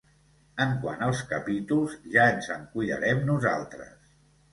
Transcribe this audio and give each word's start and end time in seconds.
En 0.63 0.71
quant 0.85 1.03
als 1.07 1.19
capítols, 1.33 1.93
ja 2.15 2.23
ens 2.37 2.47
en 2.55 2.65
cuidarem 2.71 3.21
nosaltres. 3.29 4.09